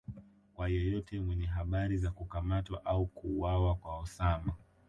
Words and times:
kwa 0.53 0.69
yeyote 0.69 1.19
mwenye 1.19 1.45
habari 1.45 1.97
za 1.97 2.11
kukamatwa 2.11 2.85
au 2.85 3.05
kuuwawa 3.07 3.75
kwa 3.75 3.97
Osama 3.97 4.53